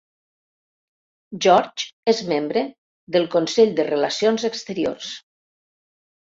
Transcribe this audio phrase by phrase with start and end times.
[1.45, 2.63] George és membre
[3.17, 5.13] del Consell de Relacions Exteriors.